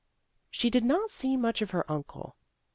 She 0.49 0.71
did 0.71 0.83
not 0.83 1.11
see 1.11 1.37
much 1.37 1.61
of 1.61 1.69
her 1.69 1.85
uncle. 1.87 2.35